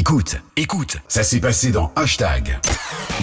Écoute, 0.00 0.36
écoute, 0.56 0.96
ça 1.08 1.22
s'est 1.22 1.40
passé 1.40 1.72
dans 1.72 1.92
Hashtag. 1.94 2.58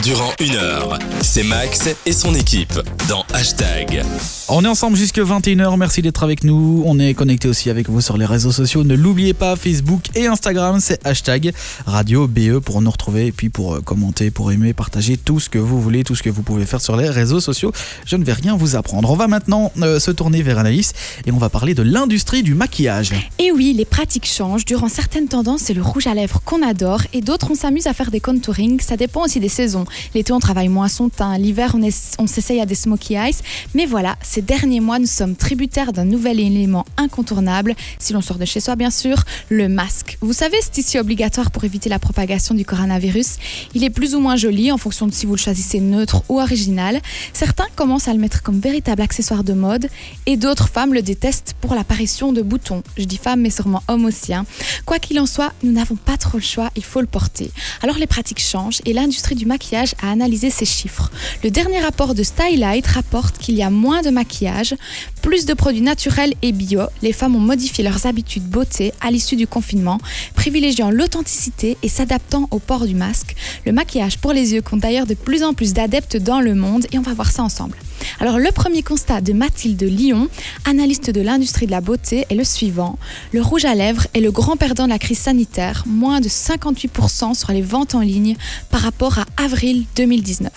Durant 0.04 0.32
une 0.40 0.56
heure, 0.56 1.00
c'est 1.22 1.42
Max 1.42 1.90
et 2.06 2.12
son 2.12 2.36
équipe 2.36 2.80
dans 3.10 3.26
Hashtag. 3.34 4.04
On 4.48 4.64
est 4.64 4.68
ensemble 4.68 4.96
jusque 4.96 5.18
21h, 5.18 5.76
merci 5.76 6.04
d'être 6.04 6.22
avec 6.22 6.44
nous. 6.44 6.84
On 6.86 7.00
est 7.00 7.16
connecté 7.16 7.48
aussi 7.48 7.72
avec 7.72 7.90
vous 7.90 8.00
sur 8.00 8.16
les 8.16 8.28
réseaux 8.28 8.52
sociaux. 8.52 8.84
Ne 8.84 8.94
l'oubliez 8.94 9.34
pas, 9.34 9.56
Facebook 9.56 10.04
et 10.14 10.28
Instagram, 10.28 10.80
c'est 10.80 11.04
hashtag 11.04 11.52
Radio 11.88 12.28
BE 12.28 12.60
pour 12.60 12.80
nous 12.84 12.92
retrouver 12.92 13.26
et 13.26 13.32
puis 13.32 13.50
pour 13.50 13.74
euh, 13.74 13.82
commenter, 13.82 14.30
pour 14.30 14.52
aimer, 14.52 14.74
partager 14.74 15.18
tout 15.18 15.40
ce 15.40 15.50
que 15.50 15.58
vous 15.58 15.82
voulez, 15.82 16.04
tout 16.04 16.14
ce 16.14 16.22
que 16.22 16.30
vous 16.30 16.44
pouvez 16.44 16.68
faire 16.68 16.80
sur 16.80 16.96
les 16.96 17.10
réseaux 17.10 17.40
sociaux. 17.40 17.72
Je 18.06 18.18
ne 18.18 18.24
vais 18.24 18.34
rien 18.34 18.56
vous 18.56 18.76
apprendre. 18.76 19.10
On 19.10 19.16
va 19.16 19.28
maintenant 19.28 19.72
euh, 19.82 20.00
se 20.00 20.12
tourner 20.12 20.44
vers 20.44 20.60
Anaïs 20.60 20.94
et 21.26 21.32
on 21.32 21.38
va 21.38 21.50
parler 21.50 21.74
de 21.74 21.82
l'industrie 21.82 22.44
du 22.44 22.54
maquillage. 22.54 23.14
Et 23.40 23.52
oui, 23.52 23.74
les 23.76 23.86
pratiques 23.86 24.28
changent. 24.28 24.66
Durant 24.66 24.90
certaines 24.90 25.28
tendances, 25.28 25.62
c'est 25.62 25.74
le 25.74 25.82
rouge 25.82 26.06
à 26.06 26.14
lèvres 26.14 26.40
qu'on 26.46 26.67
adore 26.68 27.02
et 27.14 27.22
d'autres, 27.22 27.48
on 27.52 27.56
s'amuse 27.56 27.88
à 27.88 27.94
faire 27.94 28.12
des 28.12 28.20
contouring. 28.20 28.80
Ça 28.80 28.98
dépend 28.98 29.24
aussi 29.24 29.40
des 29.40 29.50
saisons. 29.50 29.86
L'été, 30.14 30.34
on 30.34 30.40
travaille 30.40 30.68
moins 30.68 30.88
son 30.88 31.10
teint. 31.10 31.38
L'hiver, 31.38 31.76
on, 31.76 31.90
on 32.20 32.28
s'essaye 32.28 32.62
à 32.62 32.66
des 32.66 32.76
smoky 32.76 33.16
eyes. 33.16 33.36
Mais 33.74 33.86
voilà, 33.86 34.16
ces 34.22 34.42
derniers 34.42 34.80
mois, 34.82 35.00
nous 35.00 35.08
sommes 35.08 35.36
tributaires 35.36 35.94
d'un 35.94 36.06
nouvel 36.06 36.40
élément 36.40 36.86
incontournable, 36.98 37.74
si 38.00 38.14
l'on 38.14 38.22
sort 38.22 38.38
de 38.38 38.46
chez 38.46 38.60
soi, 38.60 38.76
bien 38.76 38.92
sûr, 38.92 39.24
le 39.50 39.70
masque. 39.70 40.18
Vous 40.22 40.34
savez, 40.34 40.58
ce 40.62 40.70
tissu 40.70 41.00
obligatoire 41.00 41.52
pour 41.52 41.64
éviter 41.64 41.90
la 41.90 42.00
propagation 42.00 42.54
du 42.54 42.66
coronavirus. 42.66 43.38
Il 43.74 43.84
est 43.84 43.90
plus 43.90 44.14
ou 44.16 44.20
moins 44.20 44.36
joli 44.36 44.72
en 44.72 44.78
fonction 44.78 45.08
de 45.08 45.14
si 45.14 45.26
vous 45.26 45.36
le 45.36 45.40
choisissez 45.40 45.80
neutre 45.80 46.24
ou 46.30 46.40
original. 46.40 47.00
Certains 47.34 47.68
commencent 47.76 48.08
à 48.08 48.14
le 48.14 48.20
mettre 48.20 48.44
comme 48.44 48.60
véritable 48.60 49.02
accessoire 49.02 49.44
de 49.44 49.54
mode 49.54 49.88
et 50.26 50.36
d'autres 50.38 50.68
femmes 50.68 50.94
le 50.94 51.02
détestent 51.02 51.56
pour 51.62 51.74
l'apparition 51.76 52.34
de 52.34 52.42
boutons. 52.42 52.84
Je 52.98 53.04
dis 53.06 53.18
femmes, 53.18 53.42
mais 53.42 53.50
sûrement 53.50 53.82
hommes 53.88 54.06
aussi. 54.06 54.34
hein. 54.34 54.46
Quoi 54.86 55.00
qu'il 55.00 55.20
en 55.20 55.26
soit, 55.26 55.54
nous 55.64 55.72
n'avons 55.72 55.96
pas 55.96 56.18
trop 56.18 56.38
le 56.38 56.44
choix, 56.44 56.57
il 56.76 56.84
faut 56.84 57.02
le 57.02 57.08
porter. 57.08 57.52
Alors 57.82 57.98
les 57.98 58.08
pratiques 58.08 58.42
changent 58.42 58.82
et 58.86 58.94
l'industrie 58.94 59.36
du 59.36 59.46
maquillage 59.46 59.96
a 60.02 60.12
analysé 60.12 60.50
ces 60.50 60.66
chiffres. 60.66 61.12
Le 61.44 61.52
dernier 61.52 61.80
rapport 61.80 62.16
de 62.16 62.24
Stylight 62.24 62.86
rapporte 62.88 63.38
qu'il 63.38 63.56
y 63.56 63.64
a 63.64 63.70
moins 63.70 64.02
de 64.02 64.10
maquillage, 64.10 64.76
plus 65.22 65.46
de 65.46 65.54
produits 65.54 65.82
naturels 65.82 66.34
et 66.42 66.52
bio. 66.52 66.82
Les 67.02 67.14
femmes 67.14 67.36
ont 67.36 67.40
modifié 67.40 67.84
leurs 67.84 68.06
habitudes 68.06 68.48
beauté 68.48 68.94
à 69.02 69.12
l'issue 69.12 69.36
du 69.36 69.48
confinement, 69.48 70.00
privilégiant 70.36 70.90
l'authenticité 70.90 71.78
et 71.84 71.90
s'adaptant 71.90 72.48
au 72.52 72.60
port 72.60 72.86
du 72.86 72.96
masque. 72.96 73.36
Le 73.66 73.72
maquillage 73.72 74.18
pour 74.18 74.34
les 74.34 74.54
yeux 74.54 74.62
compte 74.62 74.82
d'ailleurs 74.82 75.08
de 75.08 75.14
plus 75.14 75.44
en 75.44 75.54
plus 75.54 75.74
d'adeptes 75.74 76.18
dans 76.18 76.42
le 76.42 76.56
monde 76.56 76.86
et 76.92 76.98
on 76.98 77.04
va 77.04 77.14
voir 77.14 77.32
ça 77.32 77.44
ensemble. 77.44 77.78
Alors 78.20 78.40
le 78.40 78.52
premier 78.52 78.84
constat 78.84 79.22
de 79.22 79.34
Mathilde 79.34 79.84
Lyon, 79.84 80.28
analyste 80.66 81.10
de 81.12 81.22
l'industrie 81.22 81.66
de 81.66 81.72
la 81.72 81.82
beauté, 81.82 82.26
est 82.30 82.36
le 82.36 82.44
suivant. 82.44 82.98
Le 83.34 83.42
rouge 83.42 83.66
à 83.66 83.76
lèvres 83.76 84.08
est 84.14 84.20
le 84.20 84.32
grand 84.32 84.58
perdant 84.58 84.86
de 84.86 84.90
la 84.90 85.00
crise 85.00 85.20
sanitaire, 85.20 85.84
moins 85.86 86.22
de 86.22 86.30
58% 86.30 87.34
sur 87.34 87.52
les 87.52 87.62
ventes 87.62 87.96
en 87.96 88.02
ligne 88.02 88.36
par 88.70 88.82
rapport 88.82 89.20
à 89.20 89.26
avril 89.38 89.86
2019. 89.96 90.52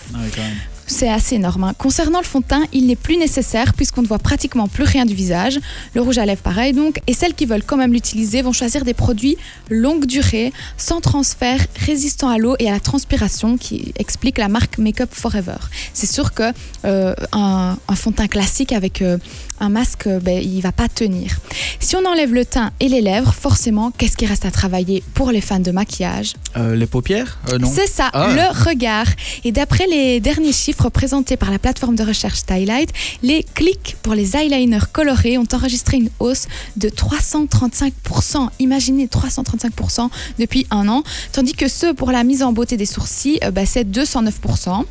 C'est 0.91 1.09
assez 1.09 1.35
énorme. 1.35 1.63
hein. 1.63 1.73
Concernant 1.77 2.19
le 2.19 2.25
fond 2.25 2.41
de 2.41 2.45
teint, 2.45 2.65
il 2.73 2.85
n'est 2.87 2.95
plus 2.95 3.17
nécessaire 3.17 3.73
puisqu'on 3.73 4.01
ne 4.01 4.07
voit 4.07 4.19
pratiquement 4.19 4.67
plus 4.67 4.83
rien 4.83 5.05
du 5.05 5.13
visage. 5.15 5.57
Le 5.95 6.01
rouge 6.01 6.17
à 6.17 6.25
lèvres, 6.25 6.41
pareil 6.41 6.73
donc. 6.73 6.99
Et 7.07 7.13
celles 7.13 7.33
qui 7.33 7.45
veulent 7.45 7.63
quand 7.63 7.77
même 7.77 7.93
l'utiliser 7.93 8.41
vont 8.41 8.51
choisir 8.51 8.83
des 8.83 8.93
produits 8.93 9.37
longue 9.69 10.05
durée, 10.05 10.51
sans 10.77 10.99
transfert, 10.99 11.65
résistants 11.85 12.29
à 12.29 12.37
l'eau 12.37 12.55
et 12.59 12.67
à 12.67 12.71
la 12.73 12.79
transpiration, 12.79 13.57
qui 13.57 13.93
explique 13.97 14.37
la 14.37 14.49
marque 14.49 14.77
Makeup 14.77 15.09
Forever. 15.13 15.57
C'est 15.93 16.11
sûr 16.11 16.33
que 16.33 16.51
euh, 16.85 17.15
un, 17.31 17.77
un 17.87 17.95
fond 17.95 18.11
de 18.11 18.17
teint 18.17 18.27
classique 18.27 18.73
avec 18.73 19.01
euh, 19.01 19.17
un 19.59 19.69
masque, 19.69 20.07
euh, 20.07 20.19
ben, 20.19 20.41
il 20.43 20.59
va 20.61 20.71
pas 20.73 20.89
tenir. 20.89 21.37
Si 21.79 21.95
on 21.95 22.05
enlève 22.05 22.33
le 22.33 22.43
teint 22.45 22.71
et 22.79 22.89
les 22.89 23.01
lèvres, 23.01 23.33
forcément, 23.33 23.91
qu'est-ce 23.97 24.17
qui 24.17 24.25
reste 24.25 24.45
à 24.45 24.51
travailler 24.51 25.03
pour 25.13 25.31
les 25.31 25.41
fans 25.41 25.59
de 25.59 25.71
maquillage? 25.71 26.33
Euh, 26.57 26.75
les 26.75 26.85
paupières? 26.87 27.39
Non. 27.59 27.71
c'est 27.73 27.87
ça, 27.87 28.09
Ah. 28.13 28.33
le 28.33 28.69
regard. 28.69 29.05
Et 29.45 29.51
d'après 29.51 29.87
les 29.87 30.19
derniers 30.19 30.51
chiffres 30.53 30.89
présentés 30.91 31.37
par 31.37 31.51
la 31.51 31.59
plateforme 31.59 31.95
de 31.95 32.03
recherche 32.03 32.39
Stylight, 32.39 32.91
les 33.23 33.43
clics 33.43 33.95
pour 34.03 34.13
les 34.13 34.35
eyeliners 34.35 34.91
colorés 34.91 35.37
ont 35.37 35.47
enregistré 35.53 35.97
une 35.97 36.09
hausse 36.19 36.47
de 36.77 36.89
335%. 36.89 38.49
Imaginez 38.59 39.07
335% 39.07 40.09
depuis 40.39 40.67
un 40.71 40.87
an. 40.87 41.03
Tandis 41.31 41.53
que 41.53 41.67
ceux 41.67 41.93
pour 41.93 42.11
la 42.11 42.23
mise 42.23 42.43
en 42.43 42.53
beauté 42.53 42.77
des 42.77 42.85
sourcils, 42.85 43.39
euh, 43.43 43.51
bah, 43.51 43.65
c'est 43.65 43.89
209%. 43.89 44.85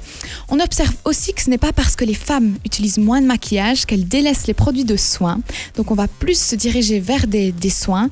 On 0.48 0.60
observe 0.60 0.92
aussi 1.04 1.32
que 1.32 1.42
ce 1.42 1.50
n'est 1.50 1.58
pas 1.58 1.72
parce 1.72 1.97
que 1.97 2.04
les 2.04 2.14
femmes 2.14 2.54
utilisent 2.64 2.98
moins 2.98 3.20
de 3.20 3.26
maquillage 3.26 3.86
qu'elles 3.86 4.08
délaissent 4.08 4.46
les 4.46 4.54
produits 4.54 4.84
de 4.84 4.96
soins. 4.96 5.41
Donc 5.76 5.91
on 5.91 5.94
va 5.94 6.08
plus 6.08 6.38
se 6.38 6.56
diriger 6.56 7.00
vers 7.00 7.26
des, 7.26 7.52
soins, 7.70 8.08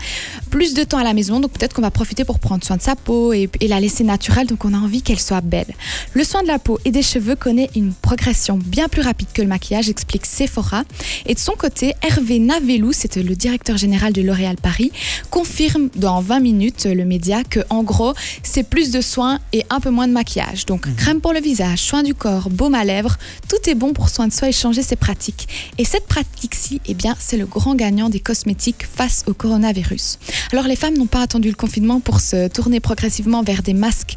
plus 0.50 0.74
de 0.74 0.84
temps 0.84 0.98
à 0.98 1.04
la 1.04 1.14
maison. 1.14 1.40
Donc 1.40 1.52
peut-être 1.52 1.74
qu'on 1.74 1.82
va 1.82 1.90
profiter 1.90 2.24
pour 2.24 2.38
prendre 2.38 2.64
soin 2.64 2.76
de 2.76 2.82
sa 2.82 2.96
peau 2.96 3.32
et 3.32 3.48
la 3.62 3.80
laisser 3.80 4.04
naturelle. 4.04 4.46
Donc 4.46 4.64
on 4.64 4.74
a 4.74 4.78
envie 4.78 5.02
qu'elle 5.02 5.20
soit 5.20 5.40
belle. 5.40 5.72
Le 6.14 6.24
soin 6.24 6.42
de 6.42 6.48
la 6.48 6.58
peau 6.58 6.78
et 6.84 6.90
des 6.90 7.02
cheveux 7.02 7.36
connaît 7.36 7.67
une 7.74 7.92
progression 7.92 8.58
bien 8.58 8.88
plus 8.88 9.02
rapide 9.02 9.28
que 9.32 9.42
le 9.42 9.48
maquillage, 9.48 9.88
explique 9.88 10.26
Sephora. 10.26 10.84
Et 11.26 11.34
de 11.34 11.38
son 11.38 11.52
côté, 11.52 11.94
Hervé 12.02 12.38
Navelou, 12.38 12.92
c'était 12.92 13.22
le 13.22 13.34
directeur 13.34 13.76
général 13.76 14.12
de 14.12 14.22
L'Oréal 14.22 14.56
Paris, 14.56 14.92
confirme 15.30 15.88
dans 15.96 16.20
20 16.20 16.40
minutes 16.40 16.84
le 16.86 17.04
média 17.04 17.44
que 17.44 17.60
en 17.70 17.82
gros, 17.82 18.14
c'est 18.42 18.62
plus 18.62 18.90
de 18.90 19.00
soins 19.00 19.38
et 19.52 19.64
un 19.70 19.80
peu 19.80 19.90
moins 19.90 20.08
de 20.08 20.12
maquillage. 20.12 20.66
Donc 20.66 20.94
crème 20.96 21.20
pour 21.20 21.32
le 21.32 21.40
visage, 21.40 21.80
soin 21.80 22.02
du 22.02 22.14
corps, 22.14 22.50
baume 22.50 22.74
à 22.74 22.84
lèvres, 22.84 23.16
tout 23.48 23.70
est 23.70 23.74
bon 23.74 23.92
pour 23.92 24.08
soin 24.08 24.28
de 24.28 24.32
soi 24.32 24.48
et 24.48 24.52
changer 24.52 24.82
ses 24.82 24.96
pratiques. 24.96 25.48
Et 25.78 25.84
cette 25.84 26.06
pratique-ci, 26.06 26.80
eh 26.86 26.94
bien, 26.94 27.16
c'est 27.18 27.36
le 27.36 27.46
grand 27.46 27.74
gagnant 27.74 28.08
des 28.08 28.20
cosmétiques 28.20 28.86
face 28.86 29.24
au 29.26 29.34
coronavirus. 29.34 30.18
Alors 30.52 30.66
les 30.66 30.76
femmes 30.76 30.96
n'ont 30.96 31.06
pas 31.06 31.22
attendu 31.22 31.48
le 31.48 31.54
confinement 31.54 32.00
pour 32.00 32.20
se 32.20 32.48
tourner 32.48 32.80
progressivement 32.80 33.42
vers 33.42 33.62
des 33.62 33.74
masques 33.74 34.16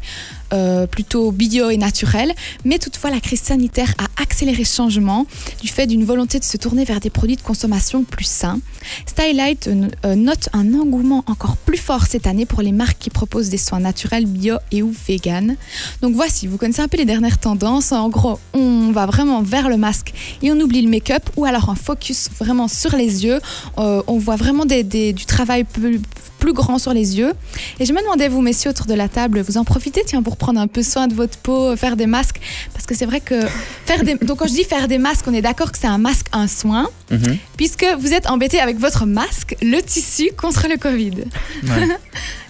euh, 0.52 0.86
plutôt 0.86 1.32
bio 1.32 1.70
et 1.70 1.76
naturels, 1.76 2.32
mais 2.64 2.78
toutefois 2.78 3.10
la 3.10 3.20
crise 3.20 3.40
sanitaire 3.40 3.94
a 3.98 4.22
accéléré 4.22 4.64
ce 4.64 4.76
changement 4.76 5.26
du 5.60 5.68
fait 5.68 5.86
d'une 5.86 6.04
volonté 6.04 6.38
de 6.38 6.44
se 6.44 6.56
tourner 6.56 6.84
vers 6.84 7.00
des 7.00 7.10
produits 7.10 7.36
de 7.36 7.42
consommation 7.42 8.04
plus 8.04 8.24
sains. 8.26 8.60
Stylight 9.06 9.68
euh, 9.68 9.88
euh, 10.04 10.14
note 10.14 10.48
un 10.52 10.74
engouement 10.74 11.24
encore 11.26 11.56
plus 11.56 11.76
fort 11.78 12.06
cette 12.06 12.26
année 12.26 12.46
pour 12.46 12.62
les 12.62 12.72
marques 12.72 12.98
qui 12.98 13.10
proposent 13.10 13.48
des 13.48 13.58
soins 13.58 13.80
naturels, 13.80 14.26
bio 14.26 14.56
et 14.70 14.82
ou 14.82 14.92
vegan. 15.08 15.56
Donc 16.00 16.14
voici, 16.14 16.46
vous 16.46 16.56
connaissez 16.58 16.82
un 16.82 16.88
peu 16.88 16.96
les 16.96 17.04
dernières 17.04 17.38
tendances. 17.38 17.92
En 17.92 18.08
gros, 18.08 18.38
on 18.54 18.90
va 18.92 19.06
vraiment 19.06 19.42
vers 19.42 19.68
le 19.68 19.76
masque 19.76 20.12
et 20.42 20.50
on 20.52 20.58
oublie 20.60 20.82
le 20.82 20.90
make-up 20.90 21.22
ou 21.36 21.44
alors 21.44 21.70
un 21.70 21.74
focus 21.74 22.28
vraiment 22.38 22.68
sur 22.68 22.96
les 22.96 23.24
yeux. 23.24 23.40
On 23.76 24.18
voit 24.18 24.36
vraiment 24.36 24.64
des- 24.64 25.12
du 25.12 25.24
travail 25.26 25.64
plus, 25.64 26.00
plus 26.42 26.52
grand 26.52 26.78
sur 26.78 26.92
les 26.92 27.18
yeux. 27.18 27.32
Et 27.78 27.84
je 27.86 27.92
me 27.92 28.00
demandais, 28.02 28.28
vous 28.28 28.42
messieurs 28.42 28.70
autour 28.70 28.86
de 28.86 28.94
la 28.94 29.08
table, 29.08 29.40
vous 29.42 29.56
en 29.58 29.64
profitez 29.64 30.02
tiens, 30.04 30.22
pour 30.22 30.36
prendre 30.36 30.58
un 30.60 30.66
peu 30.66 30.82
soin 30.82 31.06
de 31.06 31.14
votre 31.14 31.38
peau, 31.38 31.76
faire 31.76 31.96
des 31.96 32.06
masques 32.06 32.40
Parce 32.74 32.84
que 32.86 32.94
c'est 32.96 33.06
vrai 33.06 33.20
que 33.20 33.40
faire 33.86 34.02
des... 34.04 34.14
Donc 34.16 34.38
quand 34.38 34.48
je 34.48 34.54
dis 34.54 34.64
faire 34.64 34.88
des 34.88 34.98
masques, 34.98 35.24
on 35.28 35.34
est 35.34 35.42
d'accord 35.42 35.70
que 35.72 35.78
c'est 35.78 35.86
un 35.86 35.98
masque, 35.98 36.26
un 36.32 36.48
soin, 36.48 36.88
Mhm. 37.12 37.36
puisque 37.58 37.84
vous 38.00 38.12
êtes 38.14 38.26
embêté 38.30 38.58
avec 38.58 38.78
votre 38.78 39.04
masque, 39.04 39.54
le 39.60 39.80
tissu 39.82 40.30
contre 40.36 40.66
le 40.68 40.76
Covid. 40.78 41.12
Ouais. 41.64 41.88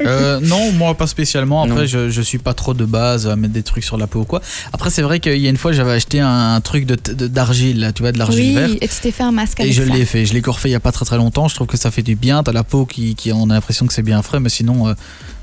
Euh, 0.05 0.41
non, 0.41 0.73
moi 0.73 0.95
pas 0.97 1.07
spécialement. 1.07 1.63
Après, 1.63 1.87
je, 1.87 2.11
je 2.11 2.23
suis 2.23 2.39
pas 2.39 2.55
trop 2.55 2.75
de 2.75 2.85
base 2.85 3.29
à 3.29 3.37
mettre 3.37 3.53
des 3.55 3.63
trucs 3.63 3.85
sur 3.85 3.97
la 3.97 4.09
peau 4.09 4.21
ou 4.21 4.25
quoi. 4.25 4.41
Après, 4.73 4.91
c'est 4.91 5.03
vrai 5.03 5.21
qu'il 5.21 5.37
y 5.39 5.47
a 5.47 5.51
une 5.51 5.57
fois, 5.57 5.71
j'avais 5.71 5.93
acheté 5.93 6.19
un, 6.19 6.55
un 6.55 6.61
truc 6.61 6.87
de- 6.87 6.97
de- 7.15 7.29
d'argile, 7.29 7.79
là, 7.79 7.93
tu 7.93 8.03
vois, 8.03 8.11
de 8.11 8.19
l'argile 8.19 8.49
Oui, 8.49 8.55
verte. 8.55 8.73
et 8.81 8.89
tu 8.89 8.95
t'es 9.01 9.13
fait 9.13 9.23
un 9.23 9.31
masque 9.31 9.61
Et 9.61 9.65
avec 9.65 9.75
je 9.75 9.85
ça. 9.85 9.95
l'ai 9.95 10.05
fait, 10.05 10.27
je 10.27 10.35
l'ai 10.35 10.41
refait 10.45 10.71
il 10.71 10.73
y 10.73 10.75
a 10.77 10.81
pas 10.81 10.91
très 10.91 11.05
très 11.05 11.17
longtemps. 11.19 11.47
Je 11.47 11.55
trouve 11.55 11.69
que 11.69 11.77
ça 11.77 11.93
fait 11.93 12.03
du 12.03 12.17
bien. 12.17 12.43
T'as 12.43 12.51
la 12.53 12.65
peau 12.65 12.85
qui, 12.85 13.15
qui 13.15 13.31
on 13.33 13.49
a 13.51 13.55
l'impression 13.55 13.82
que 13.87 13.93
c'est 13.95 14.03
bien 14.03 14.23
frais, 14.23 14.41
mais 14.41 14.49
sinon, 14.49 14.89
euh, 14.89 14.95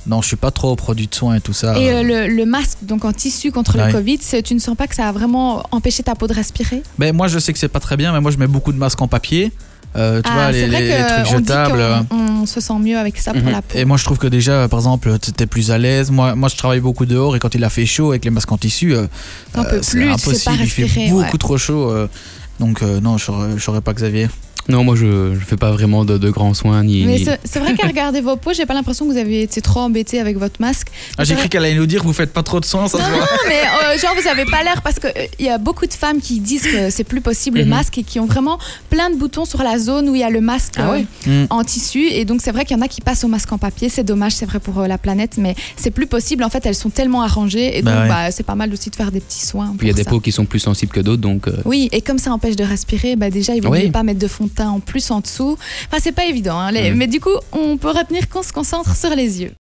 non, 0.07 0.21
je 0.21 0.27
suis 0.27 0.35
pas 0.35 0.51
trop 0.51 0.71
au 0.71 0.75
produit 0.75 1.07
de 1.07 1.13
soins 1.15 1.35
et 1.35 1.41
tout 1.41 1.53
ça. 1.53 1.77
Et 1.79 1.91
Euh, 1.91 2.03
le, 2.03 2.27
le 2.33 2.45
masque, 2.45 2.77
donc 2.83 3.05
en 3.05 3.13
tissu 3.13 3.51
contre 3.51 3.77
Ouais. 3.77 3.87
le 3.87 3.91
Covid, 3.91 4.19
tu 4.43 4.53
ne 4.53 4.59
sens 4.59 4.75
pas 4.77 4.87
que 4.87 4.95
ça 4.95 5.07
a 5.07 5.11
vraiment 5.11 5.63
empêché 5.71 6.03
ta 6.03 6.15
peau 6.15 6.27
de 6.27 6.33
respirer? 6.33 6.81
Ben, 6.97 7.15
moi, 7.15 7.27
je 7.27 7.37
sais 7.39 7.53
que 7.53 7.59
c'est 7.59 7.67
pas 7.67 7.79
très 7.79 7.97
bien, 7.97 8.11
mais 8.13 8.21
moi, 8.21 8.31
je 8.31 8.37
mets 8.37 8.47
beaucoup 8.47 8.71
de 8.71 8.77
masques 8.77 9.01
en 9.01 9.07
papier. 9.07 9.51
Euh, 9.95 10.21
tu 10.21 10.31
vois, 10.31 10.43
Ah, 10.43 10.51
les, 10.51 10.67
vrai 10.67 10.81
les- 10.81 10.89
trucs 11.23 11.33
on 11.35 11.37
jetables. 11.39 11.79
euh. 11.79 11.99
on, 12.11 12.45
se 12.45 12.61
sent 12.61 12.77
mieux 12.79 12.97
avec 12.97 13.17
ça 13.17 13.33
pour 13.33 13.41
Mhm. 13.41 13.49
la 13.51 13.61
peau. 13.63 13.75
Et 13.77 13.85
moi, 13.85 13.97
je 13.97 14.05
trouve 14.05 14.19
que 14.19 14.27
déjà, 14.27 14.67
par 14.67 14.79
exemple, 14.79 15.17
t'es 15.17 15.47
plus 15.47 15.71
à 15.71 15.77
l'aise. 15.79 16.11
Moi, 16.11 16.35
moi, 16.35 16.47
je 16.47 16.55
travaille 16.55 16.79
beaucoup 16.79 17.07
dehors 17.07 17.35
et 17.35 17.39
quand 17.39 17.55
il 17.55 17.63
a 17.63 17.69
fait 17.69 17.87
chaud 17.87 18.11
avec 18.11 18.23
les 18.23 18.29
masques 18.31 18.51
en 18.51 18.57
tissu, 18.57 18.93
euh, 18.93 19.07
c'est 19.55 19.83
sais 19.83 20.05
pas 20.05 20.13
impossible. 20.13 20.55
Il 20.61 20.69
fait 20.69 20.83
respirer. 20.83 21.09
beaucoup 21.09 21.23
ouais. 21.31 21.37
trop 21.39 21.57
chaud. 21.57 21.89
euh, 21.91 22.07
donc, 22.59 22.81
non, 22.83 23.17
je 23.17 23.57
saurais 23.59 23.81
pas 23.81 23.93
Xavier. 23.93 24.29
Non, 24.67 24.83
moi 24.83 24.95
je, 24.95 25.33
je 25.33 25.45
fais 25.45 25.55
pas 25.57 25.71
vraiment 25.71 26.05
de, 26.05 26.17
de 26.17 26.29
grands 26.29 26.53
soins 26.53 26.83
ni. 26.83 27.05
Mais 27.05 27.17
ni- 27.17 27.25
c'est 27.43 27.59
vrai 27.59 27.73
qu'à 27.75 27.87
regarder 27.87 28.21
vos 28.21 28.35
peaux, 28.35 28.53
j'ai 28.53 28.65
pas 28.65 28.73
l'impression 28.73 29.07
que 29.07 29.11
vous 29.11 29.17
avez 29.17 29.41
été 29.43 29.61
trop 29.61 29.79
embêté 29.79 30.19
avec 30.19 30.37
votre 30.37 30.61
masque. 30.61 30.89
Ah, 31.17 31.23
j'ai 31.23 31.35
cru 31.35 31.49
qu'elle 31.49 31.65
allait 31.65 31.75
nous 31.75 31.85
dire 31.87 32.01
que 32.01 32.05
vous 32.07 32.13
faites 32.13 32.33
pas 32.33 32.43
trop 32.43 32.59
de 32.59 32.65
soins, 32.65 32.87
ça 32.87 32.97
se 32.99 33.03
Non, 33.03 33.09
voit. 33.09 33.19
non, 33.19 33.25
mais 33.47 33.61
euh, 33.95 33.97
genre 33.97 34.13
vous 34.21 34.27
avez 34.27 34.45
pas 34.45 34.63
l'air 34.63 34.81
parce 34.83 34.99
que 34.99 35.07
euh, 35.07 35.25
il 35.39 35.45
y 35.45 35.49
a 35.49 35.57
beaucoup 35.57 35.85
de 35.87 35.93
femmes 35.93 36.19
qui 36.19 36.39
disent 36.39 36.63
que 36.67 36.89
c'est 36.89 37.03
plus 37.03 37.21
possible 37.21 37.57
le 37.59 37.63
Mhm. 37.65 37.69
masque 37.69 37.97
et 37.97 38.03
qui 38.03 38.19
ont 38.19 38.25
vraiment 38.25 38.59
plein 38.89 39.09
de 39.09 39.15
boutons 39.15 39.45
sur 39.45 39.63
la 39.63 39.79
zone 39.79 40.09
où 40.09 40.15
il 40.15 40.21
y 40.21 40.23
a 40.23 40.29
le 40.29 40.41
masque 40.41 40.73
Ah 40.77 40.91
euh, 40.93 40.99
Mm. 41.25 41.47
en 41.49 41.63
tissu 41.63 42.05
et 42.07 42.25
donc 42.25 42.41
c'est 42.43 42.51
vrai 42.51 42.65
qu'il 42.65 42.75
y 42.77 42.79
en 42.79 42.83
a 42.83 42.87
qui 42.87 43.01
passent 43.01 43.23
au 43.23 43.27
masque 43.27 43.51
en 43.51 43.57
papier. 43.57 43.89
C'est 43.89 44.03
dommage, 44.03 44.33
c'est 44.33 44.45
vrai 44.45 44.59
pour 44.59 44.79
euh, 44.79 44.87
la 44.87 44.97
planète, 44.97 45.37
mais 45.37 45.55
c'est 45.77 45.91
plus 45.91 46.07
possible. 46.07 46.43
En 46.43 46.49
fait, 46.49 46.65
elles 46.65 46.75
sont 46.75 46.89
tellement 46.89 47.21
arrangées 47.23 47.77
et 47.77 47.81
Bah 47.81 47.91
donc 47.91 48.01
ouais. 48.03 48.07
bah, 48.09 48.31
c'est 48.31 48.43
pas 48.45 48.55
mal 48.55 48.71
aussi 48.73 48.89
de 48.89 48.95
faire 48.95 49.11
des 49.11 49.19
petits 49.19 49.45
soins. 49.45 49.73
Puis 49.77 49.87
il 49.87 49.91
y 49.91 49.93
a 49.93 49.95
des 49.95 50.03
ça. 50.03 50.09
peaux 50.09 50.19
qui 50.19 50.31
sont 50.31 50.45
plus 50.45 50.59
sensibles 50.59 50.91
que 50.91 50.99
d'autres, 50.99 51.21
donc. 51.21 51.47
euh, 51.47 51.53
Oui, 51.65 51.89
et 51.91 52.01
comme 52.01 52.17
ça 52.19 52.31
empêche 52.31 52.55
de 52.55 52.63
respirer, 52.63 53.15
bah 53.15 53.29
déjà, 53.29 53.55
il 53.55 53.61
vaut 53.61 53.69
Oui. 53.71 53.85
mieux 53.85 53.91
pas 53.91 54.03
mettre 54.03 54.19
de 54.19 54.27
fond 54.27 54.45
de 54.45 54.49
en 54.67 54.79
plus 54.79 55.11
en 55.11 55.19
dessous. 55.21 55.57
Enfin, 55.87 55.97
c'est 56.01 56.11
pas 56.11 56.25
évident, 56.25 56.57
hein, 56.59 56.71
les- 56.71 56.91
Mhm. 56.91 56.97
mais 56.97 57.07
du 57.07 57.19
coup, 57.19 57.35
on 57.51 57.77
peut 57.77 57.89
retenir 57.91 58.27
qu'on 58.29 58.43
se 58.43 58.51
concentre 58.53 58.95
sur 58.95 59.11
les 59.15 59.41
yeux. 59.41 59.53